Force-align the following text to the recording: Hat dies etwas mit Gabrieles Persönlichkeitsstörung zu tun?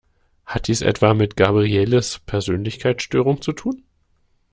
Hat 0.47 0.67
dies 0.67 0.81
etwas 0.81 1.15
mit 1.15 1.37
Gabrieles 1.37 2.17
Persönlichkeitsstörung 2.25 3.43
zu 3.43 3.51
tun? 3.51 3.83